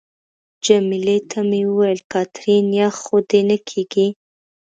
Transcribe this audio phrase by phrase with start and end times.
[0.65, 4.07] جميله ته مې وویل: کاترین، یخ خو دې نه کېږي؟